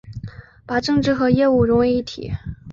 [0.65, 2.31] 把政治和业务融为一体